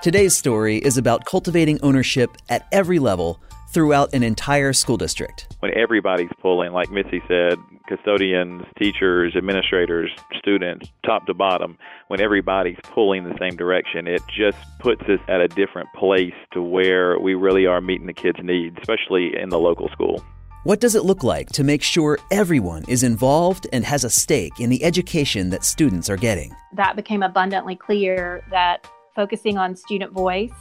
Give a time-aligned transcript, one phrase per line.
[0.00, 3.42] Today's story is about cultivating ownership at every level
[3.74, 5.48] throughout an entire school district.
[5.58, 7.58] When everybody's pulling, like Missy said,
[7.88, 11.76] custodians, teachers, administrators, students, top to bottom,
[12.06, 16.62] when everybody's pulling the same direction, it just puts us at a different place to
[16.62, 20.24] where we really are meeting the kids' needs, especially in the local school.
[20.62, 24.60] What does it look like to make sure everyone is involved and has a stake
[24.60, 26.54] in the education that students are getting?
[26.74, 28.86] That became abundantly clear that
[29.18, 30.52] focusing on student voice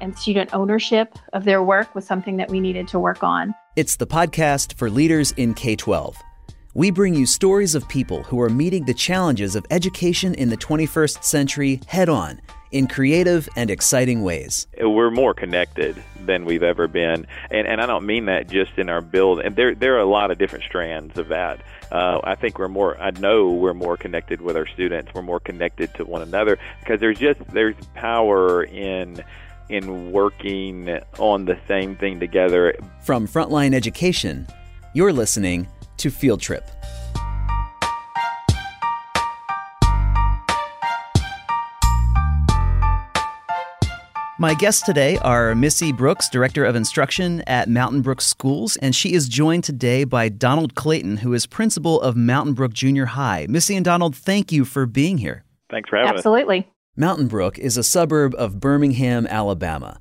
[0.00, 3.54] and student ownership of their work was something that we needed to work on.
[3.76, 6.16] It's the podcast for leaders in K 12.
[6.72, 10.56] We bring you stories of people who are meeting the challenges of education in the
[10.56, 14.66] 21st century head on in creative and exciting ways.
[14.80, 18.88] We're more connected than we've ever been, and and I don't mean that just in
[18.88, 19.40] our build.
[19.40, 21.60] And there there are a lot of different strands of that.
[21.90, 23.00] Uh, I think we're more.
[23.00, 25.12] I know we're more connected with our students.
[25.14, 29.22] We're more connected to one another because there's just there's power in
[29.68, 32.74] in working on the same thing together.
[33.02, 34.46] From Frontline Education,
[34.94, 36.68] you're listening to Field Trip.
[44.38, 49.14] My guests today are Missy Brooks, Director of Instruction at Mountain Brook Schools, and she
[49.14, 53.46] is joined today by Donald Clayton, who is principal of Mountain Brook Junior High.
[53.48, 55.42] Missy and Donald, thank you for being here.
[55.70, 56.58] Thanks for having Absolutely.
[56.58, 56.64] us.
[56.64, 56.72] Absolutely.
[56.98, 60.00] Mountain Brook is a suburb of Birmingham, Alabama.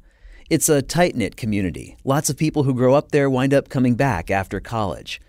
[0.49, 1.95] It's a tight knit community.
[2.03, 5.21] Lots of people who grow up there wind up coming back after college.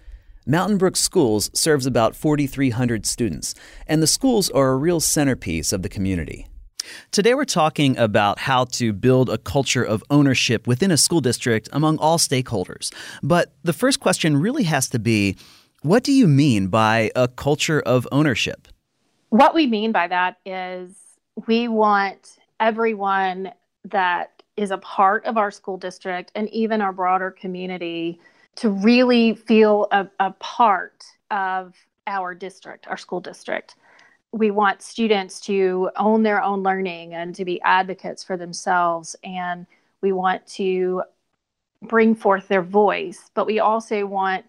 [0.47, 3.55] Mountain Brook Schools serves about 4,300 students,
[3.87, 6.49] and the schools are a real centerpiece of the community.
[7.11, 11.69] Today, we're talking about how to build a culture of ownership within a school district
[11.73, 12.93] among all stakeholders.
[13.23, 15.37] But the first question really has to be
[15.83, 18.69] what do you mean by a culture of ownership?
[19.31, 20.97] What we mean by that is
[21.47, 23.53] we want everyone
[23.84, 28.19] that is a part of our school district and even our broader community
[28.56, 31.75] to really feel a, a part of
[32.06, 33.77] our district, our school district
[34.36, 39.66] we want students to own their own learning and to be advocates for themselves and
[40.02, 41.02] we want to
[41.82, 44.44] bring forth their voice but we also want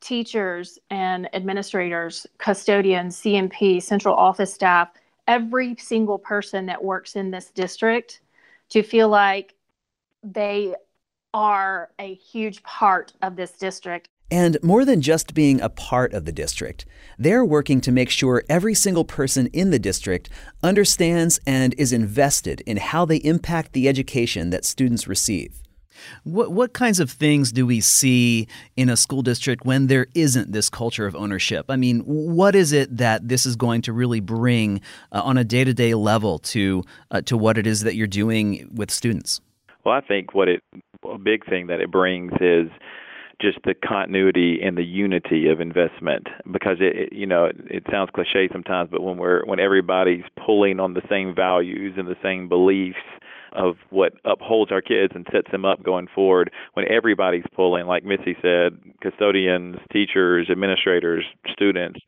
[0.00, 4.90] teachers and administrators custodians cnp central office staff
[5.26, 8.20] every single person that works in this district
[8.70, 9.54] to feel like
[10.22, 10.74] they
[11.34, 16.24] are a huge part of this district and more than just being a part of
[16.24, 16.84] the district,
[17.18, 20.28] they're working to make sure every single person in the district
[20.62, 25.62] understands and is invested in how they impact the education that students receive.
[26.22, 28.46] What, what kinds of things do we see
[28.76, 31.66] in a school district when there isn't this culture of ownership?
[31.68, 35.44] I mean, what is it that this is going to really bring uh, on a
[35.44, 39.40] day to day level to, uh, to what it is that you're doing with students?
[39.84, 40.62] Well, I think what it,
[41.04, 42.68] a big thing that it brings is
[43.40, 47.84] just the continuity and the unity of investment because it, it you know it, it
[47.90, 52.16] sounds cliche sometimes but when we're when everybody's pulling on the same values and the
[52.22, 52.98] same beliefs
[53.52, 58.04] of what upholds our kids and sets them up going forward when everybody's pulling like
[58.04, 62.00] Missy said custodians teachers administrators students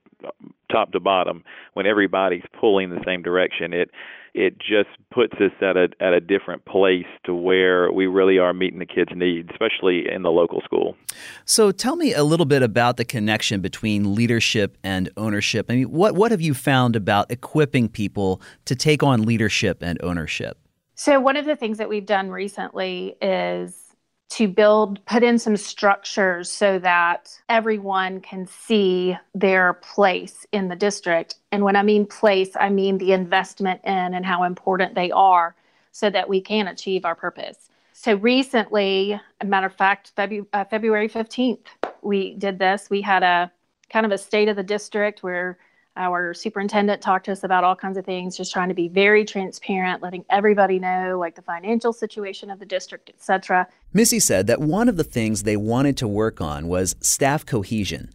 [0.70, 1.44] top to bottom
[1.74, 3.90] when everybody's pulling the same direction it
[4.34, 8.52] it just puts us at a at a different place to where we really are
[8.52, 10.96] meeting the kids' needs, especially in the local school.
[11.44, 15.66] So, tell me a little bit about the connection between leadership and ownership.
[15.68, 19.98] I mean, what what have you found about equipping people to take on leadership and
[20.02, 20.58] ownership?
[20.94, 23.89] So, one of the things that we've done recently is
[24.30, 30.76] to build, put in some structures so that everyone can see their place in the
[30.76, 31.34] district.
[31.50, 35.56] And when I mean place, I mean the investment in and how important they are
[35.90, 37.70] so that we can achieve our purpose.
[37.92, 41.66] So recently, a matter of fact, uh, February 15th,
[42.00, 42.88] we did this.
[42.88, 43.50] We had a
[43.92, 45.58] kind of a state of the district where
[45.96, 49.24] our superintendent talked to us about all kinds of things, just trying to be very
[49.24, 53.66] transparent, letting everybody know like the financial situation of the district, etc.
[53.92, 58.10] Missy said that one of the things they wanted to work on was staff cohesion.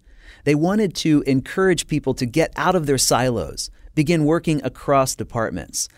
[0.45, 5.89] They wanted to encourage people to get out of their silos, begin working across departments.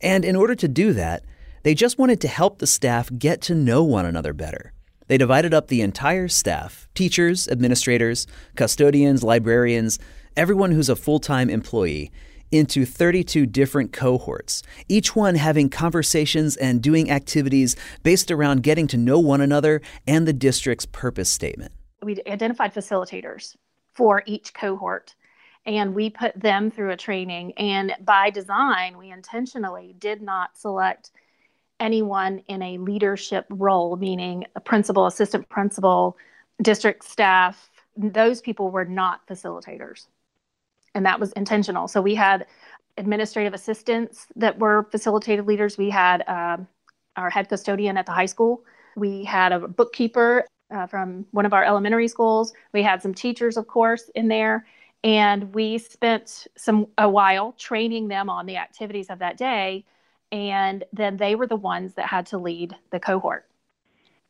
[0.00, 1.24] And in order to do that,
[1.64, 4.72] they just wanted to help the staff get to know one another better.
[5.08, 9.98] They divided up the entire staff teachers, administrators, custodians, librarians
[10.36, 12.10] everyone who's a full time employee
[12.52, 18.96] into 32 different cohorts, each one having conversations and doing activities based around getting to
[18.96, 21.72] know one another and the district's purpose statement.
[22.02, 23.56] We identified facilitators
[23.94, 25.14] for each cohort
[25.64, 27.52] and we put them through a training.
[27.56, 31.10] And by design, we intentionally did not select
[31.80, 36.16] anyone in a leadership role, meaning a principal, assistant principal,
[36.62, 40.06] district staff, those people were not facilitators.
[40.96, 41.88] And that was intentional.
[41.88, 42.46] So we had
[42.96, 45.76] administrative assistants that were facilitative leaders.
[45.76, 46.66] We had um,
[47.16, 48.64] our head custodian at the high school.
[48.96, 52.54] We had a bookkeeper uh, from one of our elementary schools.
[52.72, 54.66] We had some teachers, of course, in there.
[55.04, 59.84] And we spent some a while training them on the activities of that day.
[60.32, 63.46] And then they were the ones that had to lead the cohort.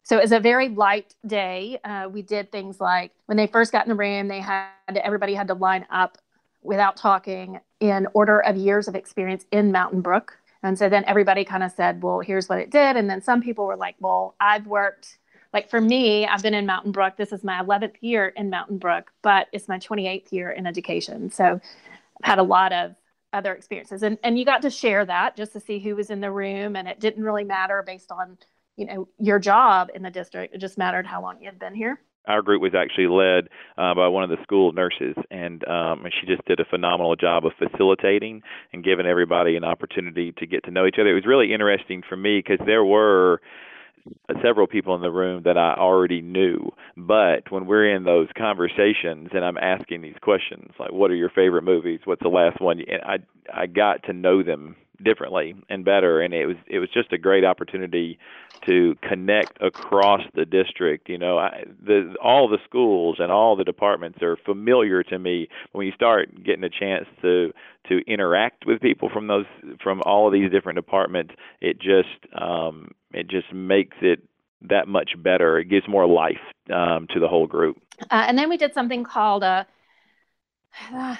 [0.02, 1.78] So it was a very light day.
[1.84, 5.34] Uh, we did things like when they first got in the room, they had everybody
[5.34, 6.18] had to line up
[6.66, 10.38] without talking in order of years of experience in Mountain Brook.
[10.62, 12.96] And so then everybody kind of said, well, here's what it did.
[12.96, 15.18] And then some people were like, well, I've worked,
[15.52, 17.16] like for me, I've been in Mountain Brook.
[17.16, 21.30] This is my 11th year in Mountain Brook, but it's my 28th year in education.
[21.30, 22.96] So I've had a lot of
[23.32, 24.02] other experiences.
[24.02, 26.74] And, and you got to share that just to see who was in the room.
[26.74, 28.38] And it didn't really matter based on,
[28.76, 30.54] you know, your job in the district.
[30.54, 33.94] It just mattered how long you had been here our group was actually led uh,
[33.94, 37.44] by one of the school nurses, and um, and she just did a phenomenal job
[37.46, 38.42] of facilitating
[38.72, 41.10] and giving everybody an opportunity to get to know each other.
[41.10, 43.40] It was really interesting for me because there were
[44.42, 46.70] several people in the room that I already knew.
[46.96, 51.30] But when we're in those conversations and I'm asking these questions, like what are your
[51.30, 52.00] favorite movies?
[52.04, 52.80] What's the last one?
[52.80, 53.18] And I
[53.52, 57.18] I got to know them differently and better and it was it was just a
[57.18, 58.18] great opportunity
[58.64, 61.38] to connect across the district you know.
[61.38, 65.48] I, the all the schools and all the departments are familiar to me.
[65.72, 67.52] When you start getting a chance to
[67.88, 69.46] to interact with people from those
[69.82, 74.22] from all of these different departments it just um it just makes it
[74.62, 75.58] that much better.
[75.58, 76.40] It gives more life
[76.72, 77.80] um to the whole group.
[78.10, 79.66] Uh, and then we did something called a
[80.92, 81.16] uh,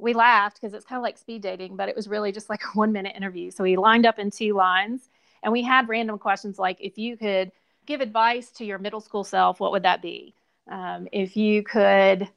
[0.00, 2.62] we laughed because it's kind of like speed dating, but it was really just like
[2.62, 3.50] a one minute interview.
[3.50, 5.10] So we lined up in two lines
[5.42, 7.52] and we had random questions like if you could
[7.86, 10.34] give advice to your middle school self, what would that be?
[10.70, 12.28] Um, if you could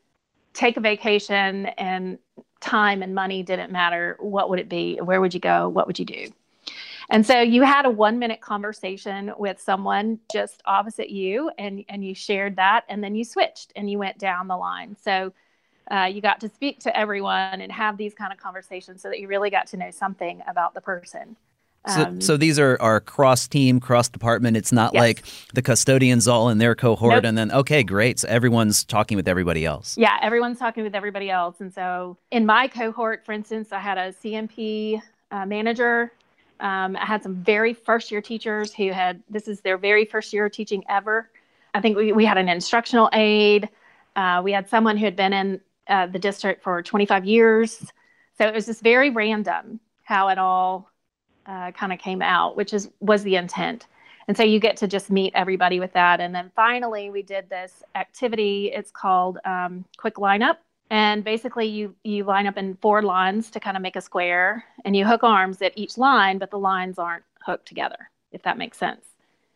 [0.53, 2.17] take a vacation and
[2.59, 4.97] time and money didn't matter, what would it be?
[4.97, 5.69] Where would you go?
[5.69, 6.27] What would you do?
[7.09, 12.03] And so you had a one minute conversation with someone just opposite you and, and
[12.03, 14.95] you shared that and then you switched and you went down the line.
[15.01, 15.33] So
[15.91, 19.19] uh, you got to speak to everyone and have these kind of conversations so that
[19.19, 21.35] you really got to know something about the person.
[21.85, 24.55] Um, so, so these are, are cross team, cross department.
[24.55, 25.01] It's not yes.
[25.01, 27.23] like the custodians all in their cohort nope.
[27.25, 28.19] and then, okay, great.
[28.19, 29.97] So everyone's talking with everybody else.
[29.97, 31.59] Yeah, everyone's talking with everybody else.
[31.59, 35.01] And so in my cohort, for instance, I had a CNP
[35.31, 36.13] uh, manager.
[36.61, 40.31] Um, I had some very first year teachers who had, this is their very first
[40.31, 41.29] year of teaching ever.
[41.73, 43.67] I think we, we had an instructional aide.
[44.15, 47.91] Uh, we had someone who had been in uh, the district for 25 years.
[48.37, 50.89] So it was just very random how it all
[51.45, 53.87] uh, kind of came out, which is was the intent.
[54.27, 56.21] And so you get to just meet everybody with that.
[56.21, 58.71] And then finally, we did this activity.
[58.73, 60.57] It's called um, Quick Lineup.
[60.89, 64.63] And basically, you you line up in four lines to kind of make a square,
[64.85, 68.57] and you hook arms at each line, but the lines aren't hooked together, if that
[68.57, 69.05] makes sense.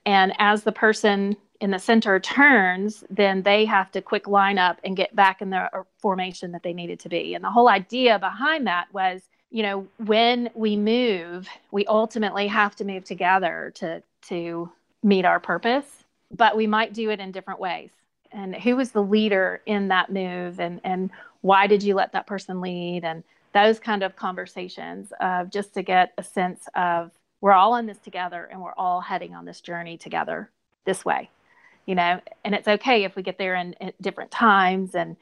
[0.05, 4.79] And as the person in the center turns, then they have to quick line up
[4.83, 7.33] and get back in the uh, formation that they needed to be.
[7.33, 12.75] And the whole idea behind that was, you know, when we move, we ultimately have
[12.77, 14.69] to move together to to
[15.03, 16.03] meet our purpose,
[16.35, 17.91] but we might do it in different ways.
[18.31, 21.09] And who was the leader in that move and and
[21.41, 25.81] why did you let that person lead and those kind of conversations uh, just to
[25.81, 29.61] get a sense of we're all in this together and we're all heading on this
[29.61, 30.49] journey together
[30.85, 31.29] this way
[31.87, 35.17] you know and it's okay if we get there in, in different times and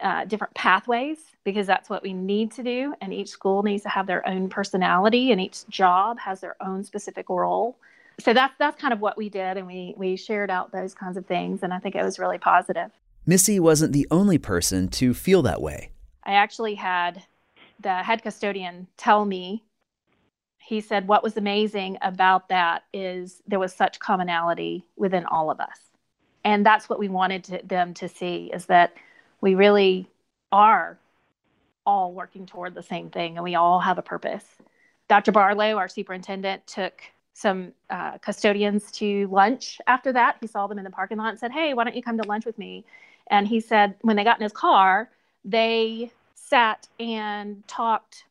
[0.00, 3.88] uh, different pathways because that's what we need to do and each school needs to
[3.88, 7.76] have their own personality and each job has their own specific role.
[8.20, 11.16] So that's that's kind of what we did and we we shared out those kinds
[11.16, 12.90] of things and i think it was really positive.
[13.26, 15.90] Missy wasn't the only person to feel that way.
[16.24, 17.22] I actually had
[17.80, 19.62] the head custodian tell me
[20.58, 25.60] he said what was amazing about that is there was such commonality within all of
[25.60, 25.78] us
[26.46, 28.94] and that's what we wanted to, them to see is that
[29.40, 30.08] we really
[30.52, 30.96] are
[31.84, 34.44] all working toward the same thing and we all have a purpose.
[35.08, 37.02] Dr barlow our superintendent took
[37.34, 40.36] some uh, custodians to lunch after that.
[40.40, 42.28] He saw them in the parking lot and said hey why don't you come to
[42.28, 42.84] lunch with me?
[43.28, 45.10] And he said when they got in his car
[45.44, 48.24] they sat and talked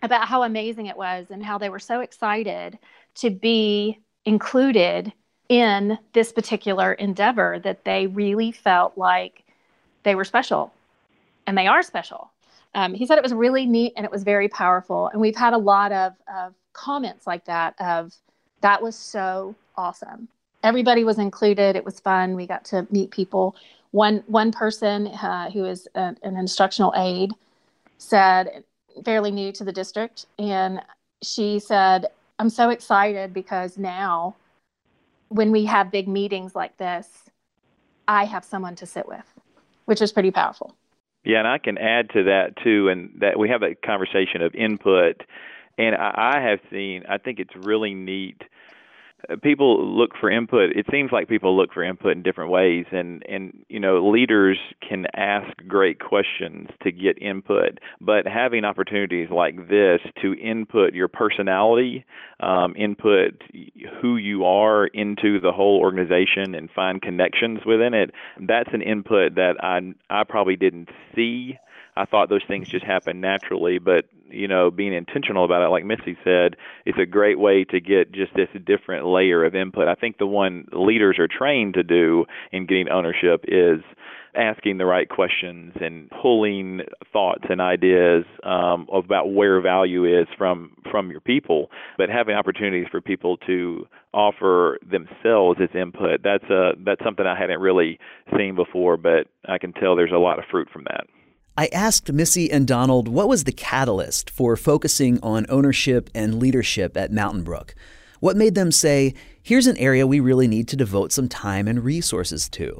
[0.00, 2.78] about how amazing it was and how they were so excited
[3.16, 5.12] to be included
[5.48, 9.44] in this particular endeavor that they really felt like
[10.02, 10.72] they were special
[11.46, 12.30] and they are special.
[12.74, 15.08] Um, he said it was really neat and it was very powerful.
[15.08, 18.14] And we've had a lot of, of comments like that of
[18.62, 20.28] That was so awesome.
[20.62, 21.76] Everybody was included.
[21.76, 22.34] It was fun.
[22.34, 23.54] We got to meet people.
[23.92, 27.30] One one person uh, who is a, an instructional aide
[27.98, 28.64] said,
[29.04, 30.82] fairly new to the district, and
[31.22, 32.06] she said,
[32.38, 34.34] "I'm so excited because now,
[35.28, 37.08] when we have big meetings like this,
[38.08, 39.24] I have someone to sit with,
[39.84, 40.76] which is pretty powerful."
[41.24, 44.54] Yeah, and I can add to that too, and that we have a conversation of
[44.54, 45.22] input,
[45.76, 47.04] and I, I have seen.
[47.08, 48.42] I think it's really neat
[49.42, 50.76] people look for input.
[50.76, 54.58] It seems like people look for input in different ways and and you know leaders
[54.86, 57.78] can ask great questions to get input.
[58.00, 62.04] But having opportunities like this to input your personality
[62.40, 63.42] um, input
[64.00, 68.10] who you are into the whole organization and find connections within it
[68.46, 69.80] that's an input that i
[70.10, 71.56] i probably didn't see
[71.96, 75.84] I thought those things just happened naturally, but you know, being intentional about it, like
[75.84, 79.88] Missy said, it's a great way to get just this different layer of input.
[79.88, 83.80] I think the one leaders are trained to do in getting ownership is
[84.36, 86.80] asking the right questions and pulling
[87.12, 92.86] thoughts and ideas um, about where value is from from your people, but having opportunities
[92.90, 96.20] for people to offer themselves as input.
[96.22, 97.98] That's a that's something I hadn't really
[98.36, 101.06] seen before, but I can tell there's a lot of fruit from that.
[101.58, 106.98] I asked Missy and Donald what was the catalyst for focusing on ownership and leadership
[106.98, 107.74] at Mountain Brook.
[108.20, 111.82] What made them say, here's an area we really need to devote some time and
[111.82, 112.76] resources to?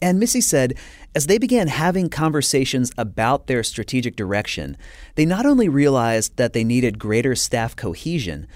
[0.00, 0.74] And Missy said,
[1.14, 4.78] as they began having conversations about their strategic direction,
[5.16, 8.46] they not only realized that they needed greater staff cohesion,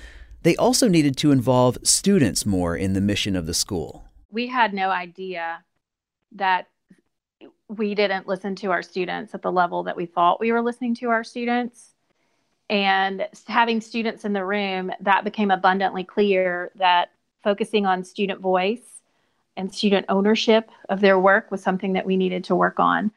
[0.45, 4.05] they also needed to involve students more in the mission of the school.
[4.31, 5.65] We had no idea
[6.31, 6.69] that
[7.79, 10.95] we didn't listen to our students at the level that we thought we were listening
[10.97, 11.95] to our students.
[12.69, 17.11] And having students in the room, that became abundantly clear that
[17.43, 19.01] focusing on student voice
[19.57, 23.11] and student ownership of their work was something that we needed to work on.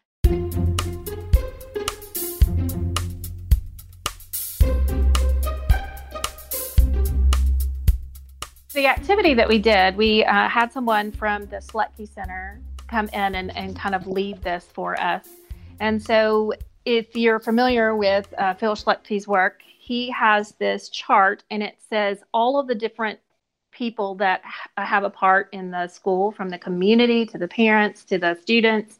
[8.73, 13.35] The activity that we did, we uh, had someone from the Schlechty Center come in
[13.35, 15.27] and, and kind of lead this for us.
[15.79, 16.53] And so,
[16.85, 22.23] if you're familiar with uh, Phil Schlechty's work, he has this chart and it says
[22.33, 23.19] all of the different
[23.71, 24.41] people that
[24.77, 28.97] have a part in the school from the community to the parents to the students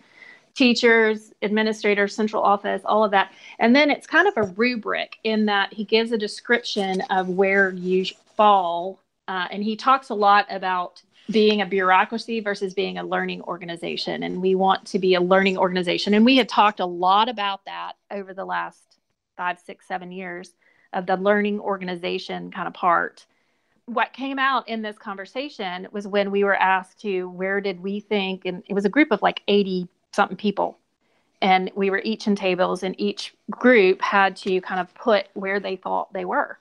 [0.53, 5.45] teachers administrators central office all of that and then it's kind of a rubric in
[5.45, 10.45] that he gives a description of where you fall uh, and he talks a lot
[10.51, 14.23] about being a bureaucracy versus being a learning organization.
[14.23, 16.13] And we want to be a learning organization.
[16.13, 18.97] And we had talked a lot about that over the last
[19.35, 20.53] five, six, seven years
[20.93, 23.25] of the learning organization kind of part.
[23.85, 27.99] What came out in this conversation was when we were asked to where did we
[27.99, 30.79] think, and it was a group of like 80 something people.
[31.41, 35.59] And we were each in tables, and each group had to kind of put where
[35.59, 36.57] they thought they were.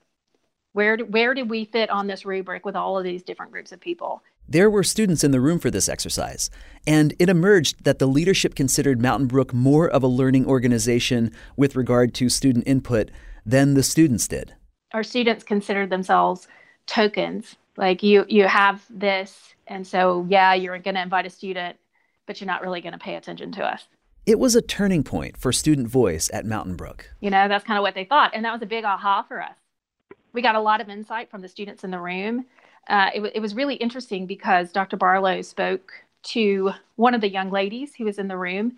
[0.72, 3.80] Where, where did we fit on this rubric with all of these different groups of
[3.80, 4.22] people?
[4.46, 6.50] There were students in the room for this exercise,
[6.86, 11.76] and it emerged that the leadership considered Mountain Brook more of a learning organization with
[11.76, 13.10] regard to student input
[13.46, 14.54] than the students did.
[14.92, 16.46] Our students considered themselves
[16.86, 17.56] tokens.
[17.76, 21.78] Like you you have this and so yeah, you're going to invite a student,
[22.26, 23.86] but you're not really going to pay attention to us.
[24.26, 27.10] It was a turning point for student voice at Mountain Brook.
[27.20, 29.42] You know, that's kind of what they thought, and that was a big aha for
[29.42, 29.56] us.
[30.32, 32.46] We got a lot of insight from the students in the room
[32.88, 34.96] uh, it, w- it was really interesting because Dr.
[34.96, 35.92] Barlow spoke
[36.24, 38.76] to one of the young ladies who was in the room.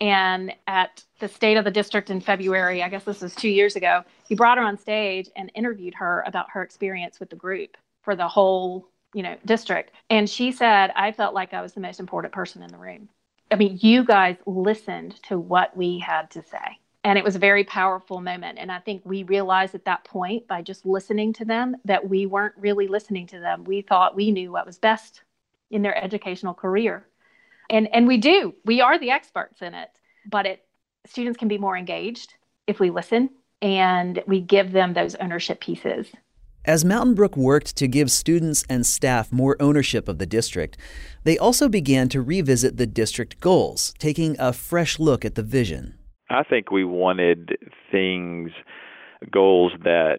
[0.00, 3.76] And at the state of the district in February, I guess this was two years
[3.76, 7.76] ago, he brought her on stage and interviewed her about her experience with the group
[8.02, 9.92] for the whole, you know, district.
[10.10, 13.08] And she said, I felt like I was the most important person in the room.
[13.50, 17.38] I mean, you guys listened to what we had to say and it was a
[17.38, 18.58] very powerful moment.
[18.58, 22.26] And i think we realized at that point by just listening to them that we
[22.26, 23.62] weren't really listening to them.
[23.62, 25.22] We thought we knew what was best
[25.70, 27.06] in their educational career.
[27.70, 28.54] And and we do.
[28.64, 29.90] We are the experts in it.
[30.28, 30.64] But it
[31.06, 32.34] students can be more engaged
[32.66, 33.30] if we listen
[33.62, 36.08] and we give them those ownership pieces.
[36.64, 40.76] As Mountain Brook worked to give students and staff more ownership of the district,
[41.22, 45.95] they also began to revisit the district goals, taking a fresh look at the vision.
[46.28, 47.56] I think we wanted
[47.90, 48.50] things,
[49.30, 50.18] goals that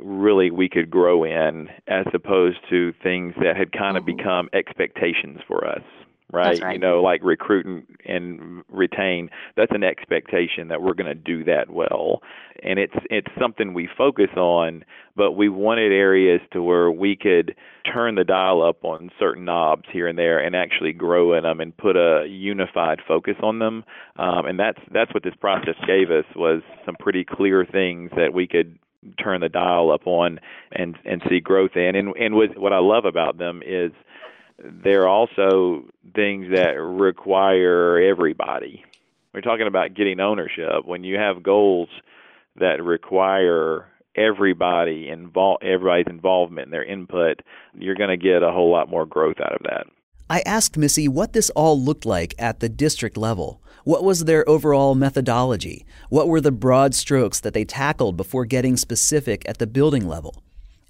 [0.00, 4.16] really we could grow in as opposed to things that had kind of mm-hmm.
[4.16, 5.82] become expectations for us
[6.32, 6.60] right?
[6.60, 6.74] right.
[6.74, 9.30] You know, like recruit and, and retain.
[9.56, 12.22] That's an expectation that we're going to do that well,
[12.62, 14.84] and it's it's something we focus on.
[15.16, 17.56] But we wanted areas to where we could
[17.92, 21.60] turn the dial up on certain knobs here and there, and actually grow in them
[21.60, 23.84] and put a unified focus on them.
[24.16, 28.32] Um, and that's that's what this process gave us was some pretty clear things that
[28.32, 28.78] we could
[29.22, 30.40] turn the dial up on
[30.72, 31.94] and and see growth in.
[31.96, 33.92] And and what what I love about them is
[34.58, 35.84] they're also
[36.14, 38.84] things that require everybody.
[39.32, 40.84] We're talking about getting ownership.
[40.84, 41.88] When you have goals
[42.56, 43.86] that require
[44.16, 47.40] everybody involve everybody's involvement and their input,
[47.74, 49.86] you're going to get a whole lot more growth out of that.
[50.30, 53.62] I asked Missy what this all looked like at the district level.
[53.84, 55.86] What was their overall methodology?
[56.10, 60.42] What were the broad strokes that they tackled before getting specific at the building level?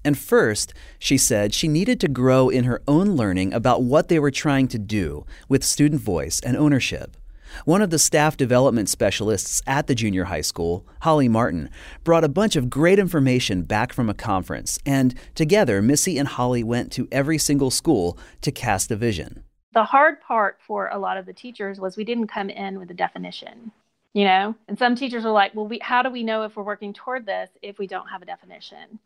[0.09, 4.17] And first, she said she needed to grow in her own learning about what they
[4.17, 7.15] were trying to do with student voice and ownership.
[7.63, 11.69] One of the staff development specialists at the junior high school, Holly Martin,
[12.03, 16.63] brought a bunch of great information back from a conference, and together, Missy and Holly
[16.63, 19.43] went to every single school to cast a vision.
[19.75, 22.89] The hard part for a lot of the teachers was we didn't come in with
[22.89, 23.71] a definition,
[24.13, 24.55] you know?
[24.67, 27.27] And some teachers were like, well, we, how do we know if we're working toward
[27.27, 28.97] this if we don't have a definition?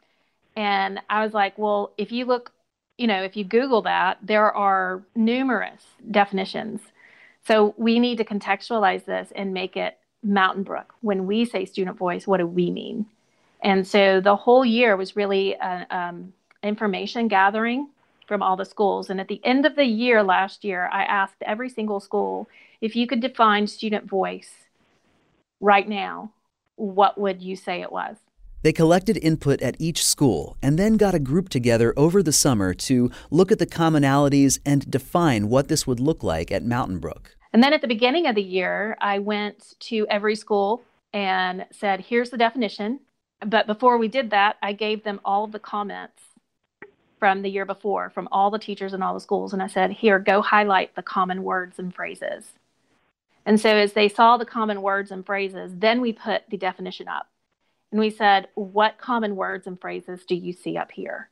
[0.56, 2.52] And I was like, well, if you look,
[2.98, 6.82] you know, if you Google that, there are numerous definitions.
[7.46, 10.94] So we need to contextualize this and make it Mountain Brook.
[11.02, 13.06] When we say student voice, what do we mean?
[13.62, 17.90] And so the whole year was really uh, um, information gathering
[18.28, 19.10] from all the schools.
[19.10, 22.48] And at the end of the year last year, I asked every single school
[22.82, 24.52] if you could define student voice
[25.60, 26.32] right now,
[26.76, 28.18] what would you say it was?
[28.64, 32.74] They collected input at each school and then got a group together over the summer
[32.74, 37.36] to look at the commonalities and define what this would look like at Mountain Brook.
[37.52, 42.06] And then at the beginning of the year, I went to every school and said,
[42.08, 43.02] here's the definition.
[43.46, 46.24] But before we did that, I gave them all of the comments
[47.20, 49.52] from the year before from all the teachers in all the schools.
[49.52, 52.54] And I said, here, go highlight the common words and phrases.
[53.46, 57.10] And so as they saw the common words and phrases, then we put the definition
[57.10, 57.28] up.
[57.94, 61.30] And we said, What common words and phrases do you see up here?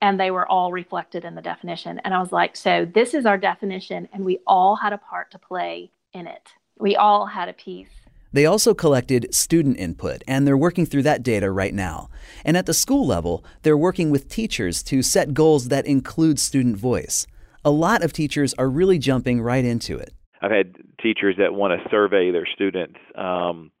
[0.00, 2.00] And they were all reflected in the definition.
[2.04, 5.32] And I was like, So this is our definition, and we all had a part
[5.32, 6.50] to play in it.
[6.78, 7.90] We all had a piece.
[8.32, 12.08] They also collected student input, and they're working through that data right now.
[12.44, 16.76] And at the school level, they're working with teachers to set goals that include student
[16.76, 17.26] voice.
[17.64, 20.14] A lot of teachers are really jumping right into it.
[20.40, 23.72] I've had teachers that want to survey their students um,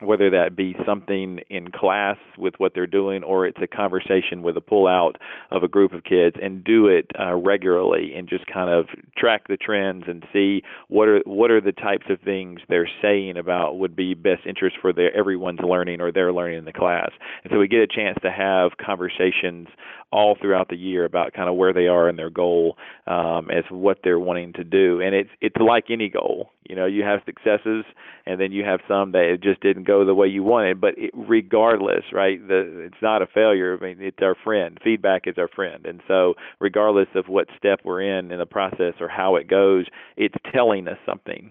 [0.00, 4.56] whether that be something in class with what they're doing or it's a conversation with
[4.56, 5.14] a pullout
[5.50, 9.48] of a group of kids and do it uh, regularly and just kind of track
[9.48, 13.78] the trends and see what are what are the types of things they're saying about
[13.78, 17.10] would be best interest for their everyone's learning or their learning in the class.
[17.42, 19.68] And so we get a chance to have conversations
[20.10, 23.64] all throughout the year about kind of where they are in their goal um, as
[23.70, 25.00] what they're wanting to do.
[25.00, 26.52] And it's it's like any goal.
[26.68, 27.84] You know you have successes
[28.26, 30.80] and then you have some that just didn't go the way you wanted.
[30.80, 32.38] But it, regardless, right?
[32.46, 33.76] The, it's not a failure.
[33.80, 34.78] I mean, it's our friend.
[34.84, 38.94] Feedback is our friend, and so regardless of what step we're in in the process
[39.00, 41.50] or how it goes, it's telling us something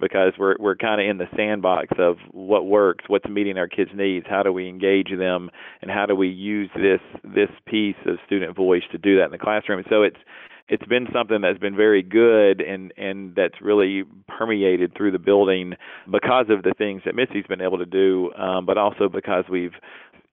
[0.00, 3.90] because we're we're kind of in the sandbox of what works, what's meeting our kids'
[3.94, 8.16] needs, how do we engage them, and how do we use this this piece of
[8.26, 9.82] student voice to do that in the classroom.
[9.88, 10.16] so it's
[10.72, 15.74] it's been something that's been very good and and that's really permeated through the building
[16.10, 19.74] because of the things that Missy's been able to do, um, but also because we've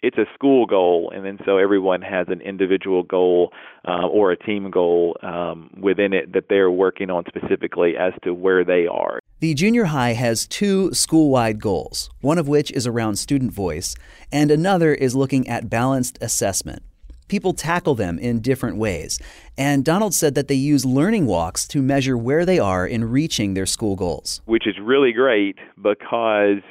[0.01, 3.51] it's a school goal, and then so everyone has an individual goal
[3.85, 8.33] uh, or a team goal um, within it that they're working on specifically as to
[8.33, 9.19] where they are.
[9.41, 13.93] The junior high has two school wide goals, one of which is around student voice,
[14.31, 16.81] and another is looking at balanced assessment
[17.29, 19.19] people tackle them in different ways.
[19.57, 23.53] And Donald said that they use learning walks to measure where they are in reaching
[23.53, 24.41] their school goals.
[24.45, 26.61] Which is really great because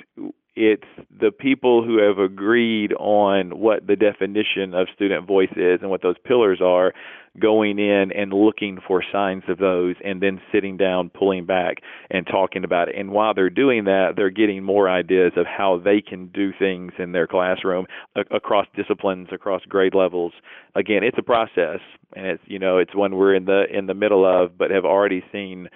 [0.58, 5.88] it's the people who have agreed on what the definition of student voice is and
[5.88, 6.92] what those pillars are
[7.38, 11.76] going in and looking for signs of those and then sitting down pulling back
[12.10, 12.96] and talking about it.
[12.96, 16.92] And while they're doing that they're getting more ideas of how they can do things
[16.98, 20.32] in their classroom a- across disciplines across grade levels.
[20.74, 21.78] Again it's a process
[22.16, 24.84] and it's you know it's one we're in the in the middle of but have
[24.84, 25.68] already seen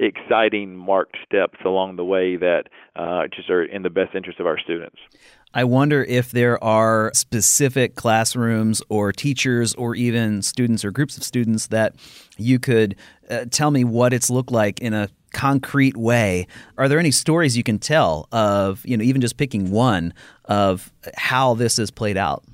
[0.00, 2.64] exciting marked steps along the way that
[2.96, 4.96] uh, just are in the best interest of our students.
[5.52, 11.24] I wonder if there are specific classrooms or teachers or even students or groups of
[11.24, 11.94] students that
[12.38, 12.96] you could
[13.28, 16.46] uh, tell me what it's looked like in a concrete way.
[16.78, 20.92] Are there any stories you can tell of, you know, even just picking one of
[21.16, 22.44] how this has played out?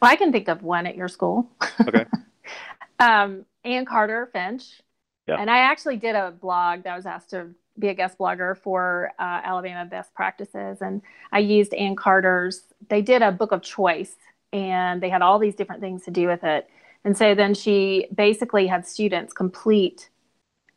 [0.00, 1.50] Well, I can think of one at your school.
[1.86, 2.06] Okay.
[2.98, 4.80] um, Ann Carter Finch.
[5.26, 5.36] Yeah.
[5.38, 9.12] And I actually did a blog that was asked to be a guest blogger for
[9.18, 10.82] uh, Alabama Best Practices.
[10.82, 14.14] And I used Ann Carter's, they did a book of choice
[14.52, 16.68] and they had all these different things to do with it.
[17.04, 20.10] And so then she basically had students complete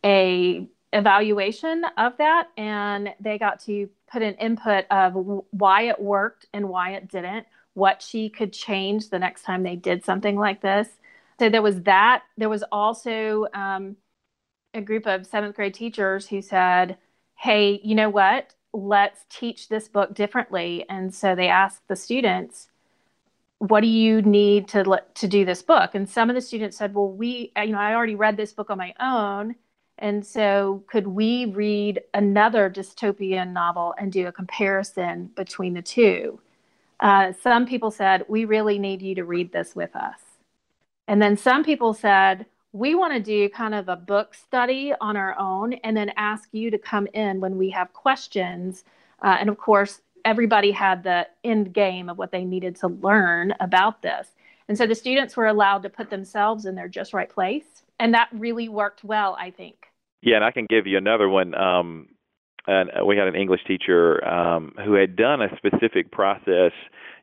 [0.04, 5.14] a evaluation of that and they got to put an input of
[5.52, 9.76] why it worked and why it didn't what she could change the next time they
[9.76, 10.88] did something like this
[11.38, 13.98] so there was that there was also um,
[14.76, 16.98] a group of seventh grade teachers who said
[17.36, 22.68] hey you know what let's teach this book differently and so they asked the students
[23.60, 26.94] what do you need to to do this book and some of the students said
[26.94, 29.56] well we you know i already read this book on my own
[29.98, 36.40] and so, could we read another dystopian novel and do a comparison between the two?
[37.00, 40.20] Uh, some people said, We really need you to read this with us.
[41.08, 45.16] And then some people said, We want to do kind of a book study on
[45.16, 48.84] our own and then ask you to come in when we have questions.
[49.24, 53.54] Uh, and of course, everybody had the end game of what they needed to learn
[53.60, 54.28] about this.
[54.68, 58.14] And so the students were allowed to put themselves in their just right place and
[58.14, 59.88] that really worked well, I think.
[60.22, 61.56] Yeah, and I can give you another one.
[61.56, 62.10] Um,
[62.68, 66.72] we had an English teacher um, who had done a specific process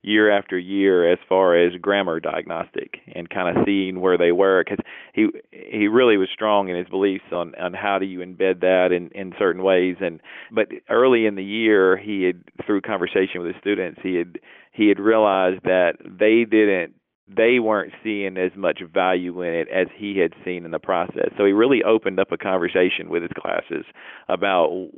[0.03, 4.65] year after year as far as grammar diagnostic and kind of seeing where they were
[4.65, 8.61] because he he really was strong in his beliefs on on how do you embed
[8.61, 13.41] that in in certain ways and but early in the year he had through conversation
[13.41, 14.39] with his students he had
[14.73, 16.95] he had realized that they didn't
[17.35, 21.31] they weren't seeing as much value in it as he had seen in the process.
[21.39, 23.87] So he really opened up a conversation with his classes
[24.29, 24.89] about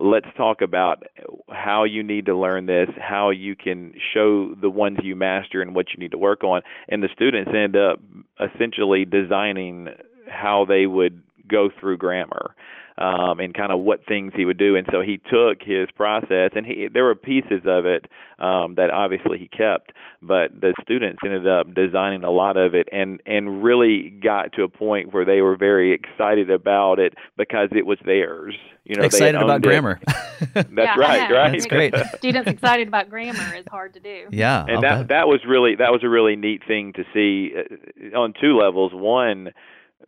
[0.00, 1.04] let's talk about
[1.50, 5.74] how you need to learn this, how you can show the ones you master and
[5.74, 6.62] what you need to work on.
[6.88, 8.00] And the students end up
[8.40, 9.88] essentially designing
[10.28, 12.54] how they would go through grammar
[12.96, 14.76] um, and kind of what things he would do.
[14.76, 18.06] And so he took his process, and he there were pieces of it
[18.38, 22.88] um, that obviously he kept, but the students ended up designing a lot of it,
[22.92, 27.68] and and really got to a point where they were very excited about it because
[27.72, 28.54] it was theirs.
[28.84, 30.00] You know, excited about grammar.
[30.54, 31.52] That's yeah, right, right.
[31.52, 31.94] That's great.
[32.16, 34.26] Students excited about grammar is hard to do.
[34.30, 35.08] Yeah, and I'll that bet.
[35.08, 38.92] that was really that was a really neat thing to see uh, on two levels.
[38.94, 39.50] One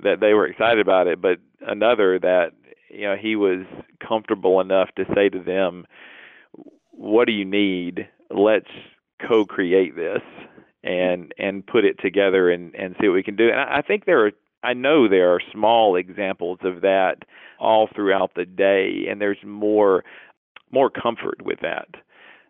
[0.03, 2.53] that they were excited about it, but another that
[2.88, 3.64] you know he was
[4.07, 5.87] comfortable enough to say to them,
[6.90, 8.09] "What do you need?
[8.31, 8.70] Let's
[9.27, 10.22] co-create this
[10.83, 14.05] and and put it together and and see what we can do." And I, think
[14.05, 17.25] there are I know there are small examples of that
[17.59, 20.05] all throughout the day, and there's more
[20.70, 21.88] more comfort with that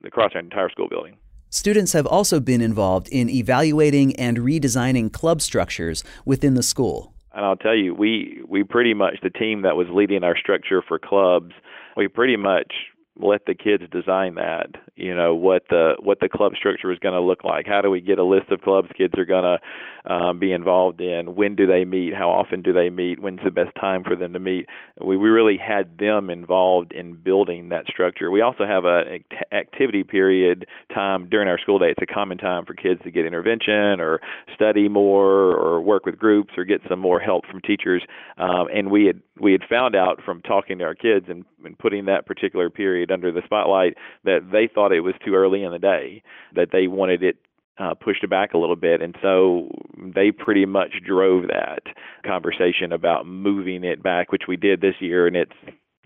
[0.04, 1.16] across our entire school building.
[1.50, 7.44] Students have also been involved in evaluating and redesigning club structures within the school and
[7.44, 10.98] I'll tell you, we we pretty much the team that was leading our structure for
[10.98, 11.52] clubs,
[11.96, 12.72] we pretty much
[13.18, 17.14] let the kids design that you know what the what the club structure is going
[17.14, 17.66] to look like.
[17.66, 21.00] How do we get a list of clubs kids are going to um, be involved
[21.00, 21.34] in?
[21.34, 22.14] When do they meet?
[22.14, 23.20] How often do they meet?
[23.20, 24.66] When's the best time for them to meet?
[25.00, 28.30] We, we really had them involved in building that structure.
[28.30, 29.18] We also have a
[29.52, 31.90] activity period time during our school day.
[31.90, 34.20] It's a common time for kids to get intervention or
[34.54, 38.02] study more or work with groups or get some more help from teachers.
[38.38, 41.78] Um, and we had we had found out from talking to our kids and, and
[41.78, 45.72] putting that particular period under the spotlight that they thought it was too early in
[45.72, 46.22] the day,
[46.54, 47.36] that they wanted it
[47.78, 51.82] uh, pushed back a little bit, and so they pretty much drove that
[52.24, 55.52] conversation about moving it back, which we did this year, and it's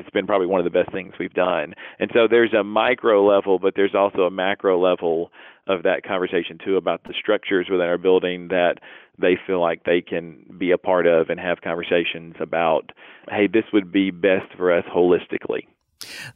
[0.00, 1.74] it's been probably one of the best things we've done.
[1.98, 5.30] And so there's a micro level, but there's also a macro level
[5.66, 8.76] of that conversation too about the structures within our building that
[9.20, 12.92] they feel like they can be a part of and have conversations about,
[13.28, 15.66] hey, this would be best for us holistically.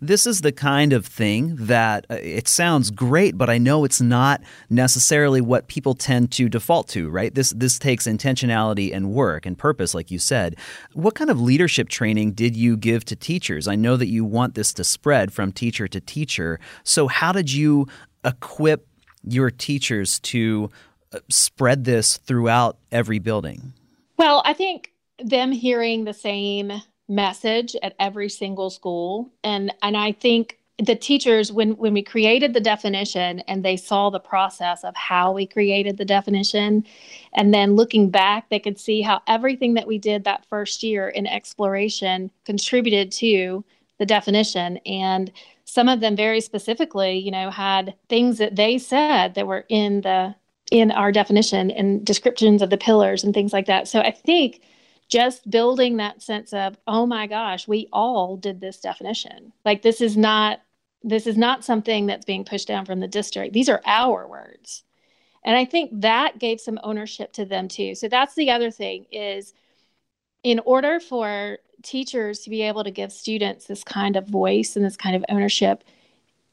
[0.00, 4.00] This is the kind of thing that uh, it sounds great, but I know it's
[4.00, 7.35] not necessarily what people tend to default to, right?
[7.35, 10.57] This this takes intentionality and work and purpose, like you said.
[10.92, 13.66] What kind of leadership training did you give to teachers?
[13.66, 16.61] I know that you want this to spread from teacher to teacher.
[16.83, 17.87] So how did you
[18.24, 18.87] equip
[19.22, 20.70] your teachers to
[21.12, 23.72] uh, spread this throughout every building?
[24.18, 29.31] Well, I think them hearing the same message at every single school.
[29.43, 34.11] And and I think the teachers when when we created the definition and they saw
[34.11, 36.85] the process of how we created the definition
[37.35, 41.09] and then looking back they could see how everything that we did that first year
[41.09, 43.64] in exploration contributed to
[43.99, 44.79] the definition.
[44.79, 45.31] And
[45.64, 50.01] some of them very specifically you know had things that they said that were in
[50.01, 50.35] the
[50.73, 53.87] in our definition and descriptions of the pillars and things like that.
[53.87, 54.61] So i think
[55.09, 59.53] just building that sense of oh my gosh we all did this definition.
[59.64, 60.61] Like this is not
[61.03, 63.53] this is not something that's being pushed down from the district.
[63.53, 64.85] These are our words.
[65.45, 67.95] And i think that gave some ownership to them too.
[67.95, 69.53] So that's the other thing is
[70.43, 74.85] in order for teachers to be able to give students this kind of voice and
[74.85, 75.85] this kind of ownership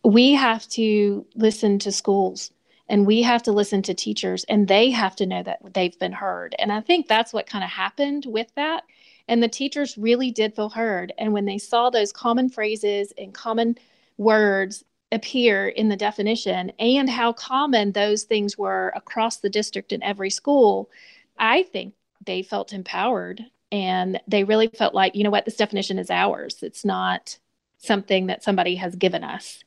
[0.04, 2.52] we have to listen to schools
[2.92, 6.12] and we have to listen to teachers and they have to know that they've been
[6.12, 6.56] heard.
[6.60, 8.84] And i think that's what kind of happened with that.
[9.28, 11.14] And the teachers really did feel heard.
[11.18, 13.78] And when they saw those common phrases and common
[14.18, 20.04] words appear in the definition and how common those things were across the district in
[20.04, 20.90] every school
[21.38, 21.94] i think
[22.26, 23.44] they felt empowered.
[23.72, 26.62] And they really felt like you know what this definition is ours.
[26.62, 27.38] It's not
[27.78, 29.64] something that somebody has given us.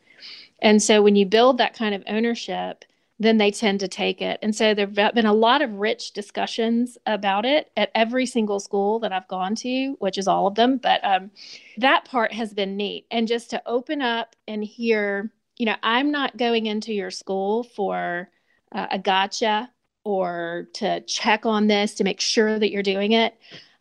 [0.61, 2.85] And so when you build that kind of ownership
[3.19, 4.39] then they tend to take it.
[4.43, 8.59] And so there have been a lot of rich discussions about it at every single
[8.59, 10.79] school that I've gone to, which is all of them.
[10.79, 11.31] But um,
[11.79, 13.07] that part has been neat.
[13.11, 17.63] And just to open up and hear, you know, I'm not going into your school
[17.63, 18.31] for
[18.73, 19.71] uh, a gotcha
[20.03, 23.35] or to check on this to make sure that you're doing it.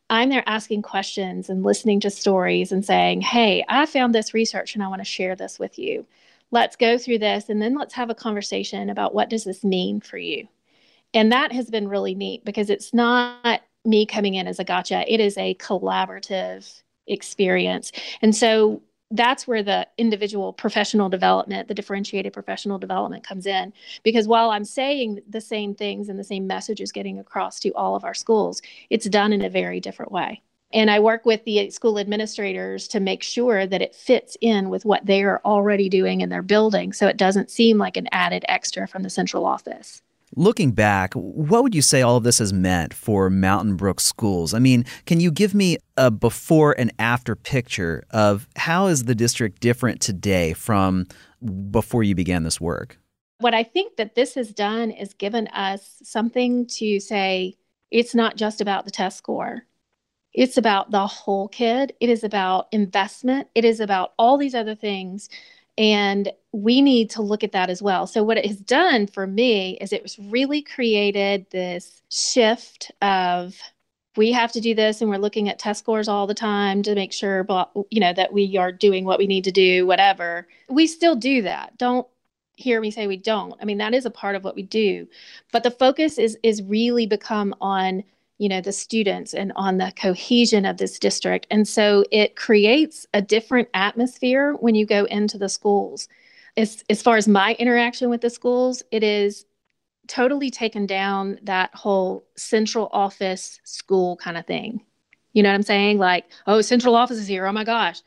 [0.10, 4.76] I'm there asking questions and listening to stories and saying, hey, I found this research
[4.76, 6.06] and I want to share this with you
[6.54, 10.00] let's go through this and then let's have a conversation about what does this mean
[10.00, 10.48] for you.
[11.12, 15.04] And that has been really neat because it's not me coming in as a gotcha.
[15.12, 17.92] It is a collaborative experience.
[18.22, 23.74] And so that's where the individual professional development the differentiated professional development comes in.
[24.02, 27.70] Because while i'm saying the same things and the same message is getting across to
[27.74, 30.42] all of our schools it's done in a very different way
[30.74, 34.86] and I work with the school administrators to make sure that it fits in with
[34.86, 38.44] what they are already doing in their building so it doesn't seem like an added
[38.50, 40.02] extra from the central office.
[40.36, 44.56] Looking back, what would you say all of this has meant for Mountain Brook schools?
[44.56, 49.14] I mean, can you give me a before and after picture of how is the
[49.14, 51.06] district different today from
[51.70, 52.98] before you began this work?
[53.38, 57.56] What I think that this has done is given us something to say
[57.92, 59.68] it's not just about the test score
[60.34, 61.93] it's about the whole kid.
[62.00, 63.48] It is about investment.
[63.56, 65.30] It is about all these other things.
[65.78, 68.06] And we need to look at that as well.
[68.06, 73.56] So, what it has done for me is it really created this shift of
[74.15, 76.96] we have to do this and we're looking at test scores all the time to
[76.96, 77.48] make sure
[77.89, 81.41] you know that we are doing what we need to do whatever we still do
[81.41, 82.08] that don't
[82.56, 85.08] hear me say we don't i mean that is a part of what we do
[85.52, 88.04] but the focus is is really become on
[88.44, 91.48] you know the students and on the cohesion of this district.
[91.50, 96.10] And so it creates a different atmosphere when you go into the schools.
[96.58, 99.46] As, as far as my interaction with the schools it is
[100.08, 104.82] totally taken down that whole central office school kind of thing.
[105.32, 105.98] You know what i'm saying?
[105.98, 107.48] Like oh central office is here.
[107.48, 108.02] Oh my gosh.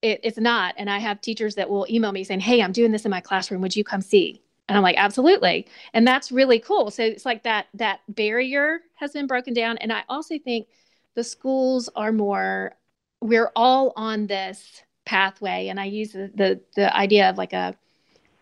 [0.00, 0.76] It, it's not.
[0.78, 3.20] And i have teachers that will email me saying hey i'm doing this in my
[3.20, 3.62] classroom.
[3.62, 5.66] Would you come see and i'm like absolutely.
[5.92, 6.90] And that's really cool.
[6.90, 9.78] So it's like that that barrier has been broken down.
[9.78, 10.68] And i also think
[11.14, 12.74] the schools are more
[13.20, 15.68] we're all on this pathway.
[15.68, 17.76] And i use the the, the idea of like a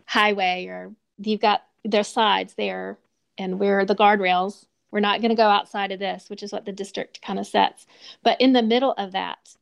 [0.05, 2.97] highway or you've got their sides there
[3.37, 6.65] and we're the guardrails we're not going to go outside of this which is what
[6.65, 7.85] the district kind of sets.
[8.23, 9.55] But in the middle of that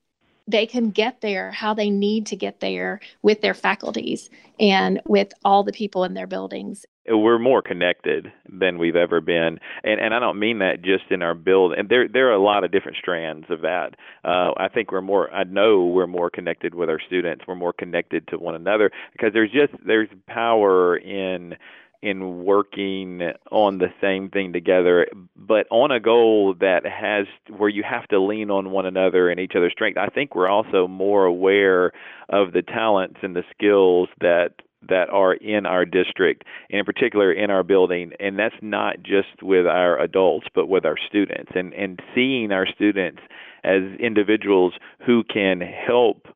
[0.47, 4.29] they can get there how they need to get there with their faculties
[4.59, 6.85] and with all the people in their buildings.
[7.07, 9.59] We're more connected than we've ever been.
[9.83, 12.41] And and I don't mean that just in our build and there there are a
[12.41, 13.95] lot of different strands of that.
[14.23, 17.45] Uh, I think we're more I know we're more connected with our students.
[17.47, 21.55] We're more connected to one another because there's just there's power in
[22.03, 27.81] in working on the same thing together, but on a goal that has where you
[27.81, 29.97] have to lean on one another and each other's strength.
[29.97, 31.93] I think we're also more aware
[32.27, 34.49] of the talents and the skills that
[34.89, 39.41] that are in our district, and in particular in our building, and that's not just
[39.41, 43.21] with our adults, but with our students, and and seeing our students
[43.63, 44.73] as individuals
[45.05, 46.27] who can help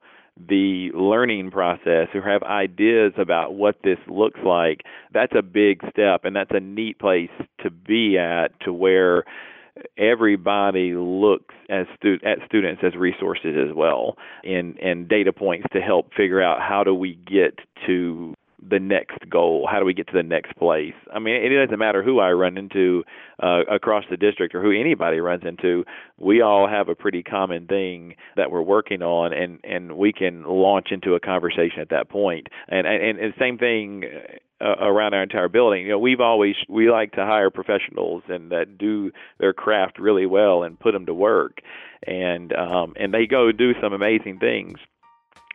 [0.47, 4.81] the learning process, who have ideas about what this looks like,
[5.13, 7.29] that's a big step and that's a neat place
[7.63, 9.23] to be at to where
[9.97, 15.79] everybody looks as stu- at students as resources as well and and data points to
[15.79, 19.67] help figure out how do we get to the next goal?
[19.71, 20.93] How do we get to the next place?
[21.13, 23.03] I mean, it doesn't matter who I run into
[23.41, 25.85] uh, across the district or who anybody runs into.
[26.17, 30.43] We all have a pretty common thing that we're working on, and and we can
[30.43, 32.47] launch into a conversation at that point.
[32.67, 34.03] And and, and same thing.
[34.59, 38.51] Uh, around our entire building, you know, we've always we like to hire professionals and
[38.51, 41.59] that do their craft really well and put them to work,
[42.07, 44.79] and um, and they go do some amazing things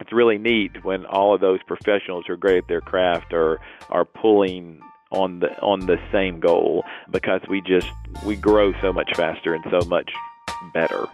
[0.02, 3.60] it's really neat when all of those professionals who are great at their craft are
[3.88, 4.80] are pulling
[5.12, 7.86] on the on the same goal because we just
[8.26, 10.10] we grow so much faster and so much
[10.74, 11.06] better.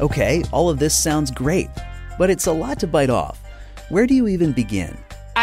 [0.00, 1.70] Okay, all of this sounds great,
[2.20, 3.42] but it's a lot to bite off.
[3.88, 4.96] Where do you even begin?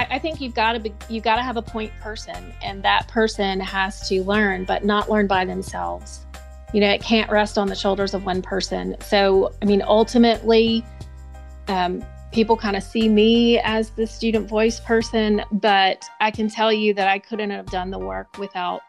[0.05, 2.83] I, I think you've got to be you got to have a point person, and
[2.83, 6.25] that person has to learn, but not learn by themselves.
[6.73, 8.95] You know, it can't rest on the shoulders of one person.
[8.99, 10.83] So, I mean, ultimately,
[11.67, 16.73] um, people kind of see me as the student voice person, but I can tell
[16.73, 18.81] you that I couldn't have done the work without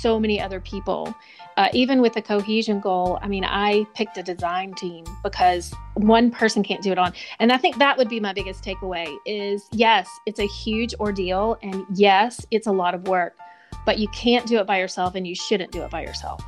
[0.00, 1.14] so many other people
[1.60, 6.30] uh, even with the cohesion goal, I mean, I picked a design team because one
[6.30, 7.12] person can't do it on.
[7.38, 11.58] And I think that would be my biggest takeaway is yes, it's a huge ordeal
[11.62, 13.36] and yes, it's a lot of work,
[13.84, 16.42] but you can't do it by yourself and you shouldn't do it by yourself.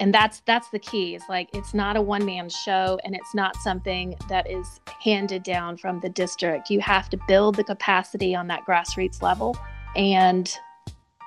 [0.00, 1.14] And that's that's the key.
[1.14, 5.42] It's like it's not a one man show and it's not something that is handed
[5.42, 6.70] down from the district.
[6.70, 9.54] You have to build the capacity on that grassroots level
[9.96, 10.56] and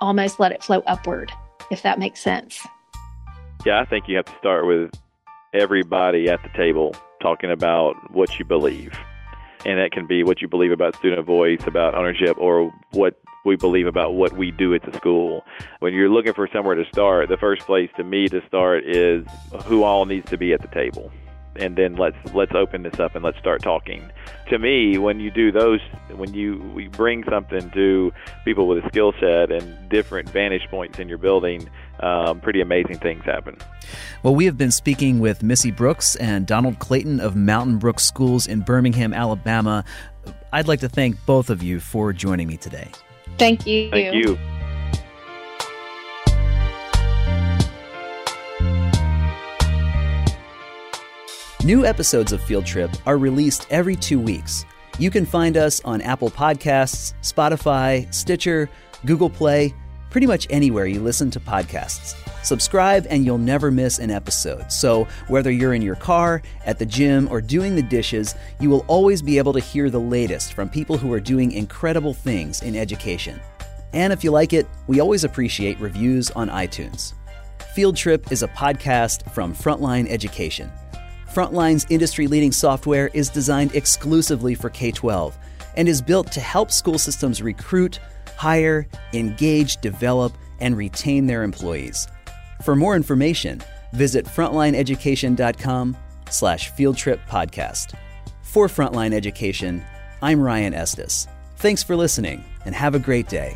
[0.01, 1.31] almost let it flow upward
[1.69, 2.67] if that makes sense.
[3.65, 4.91] Yeah, I think you have to start with
[5.53, 8.93] everybody at the table talking about what you believe.
[9.63, 13.55] And that can be what you believe about student voice, about ownership, or what we
[13.55, 15.43] believe about what we do at the school.
[15.79, 19.25] When you're looking for somewhere to start, the first place to me to start is
[19.65, 21.11] who all needs to be at the table
[21.55, 24.09] and then let's let's open this up and let's start talking.
[24.49, 25.79] To me, when you do those,
[26.15, 28.11] when you we bring something to
[28.45, 32.99] people with a skill set and different vantage points in your building, um, pretty amazing
[32.99, 33.57] things happen.
[34.23, 38.47] Well, we have been speaking with Missy Brooks and Donald Clayton of Mountain Brook Schools
[38.47, 39.83] in Birmingham, Alabama.
[40.53, 42.89] I'd like to thank both of you for joining me today.
[43.37, 43.89] Thank you.
[43.89, 44.37] Thank you.
[51.63, 54.65] New episodes of Field Trip are released every two weeks.
[54.97, 58.67] You can find us on Apple Podcasts, Spotify, Stitcher,
[59.05, 59.71] Google Play,
[60.09, 62.15] pretty much anywhere you listen to podcasts.
[62.43, 64.71] Subscribe and you'll never miss an episode.
[64.71, 68.83] So, whether you're in your car, at the gym, or doing the dishes, you will
[68.87, 72.75] always be able to hear the latest from people who are doing incredible things in
[72.75, 73.39] education.
[73.93, 77.13] And if you like it, we always appreciate reviews on iTunes.
[77.75, 80.71] Field Trip is a podcast from Frontline Education.
[81.33, 85.37] Frontline's industry leading software is designed exclusively for K 12
[85.77, 88.01] and is built to help school systems recruit,
[88.35, 92.05] hire, engage, develop, and retain their employees.
[92.63, 93.61] For more information,
[93.93, 95.97] visit frontlineeducation.com
[96.29, 97.93] slash fieldtrippodcast.
[98.41, 99.85] For Frontline Education,
[100.21, 101.29] I'm Ryan Estes.
[101.55, 103.55] Thanks for listening and have a great day.